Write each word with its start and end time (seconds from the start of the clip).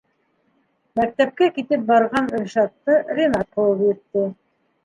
Мәктәпкә 0.99 1.49
китеп 1.59 1.85
барған 1.91 2.31
Ришатты 2.39 2.97
Ринат 3.21 3.53
ҡыуып 3.59 3.87
етте: 3.93 4.29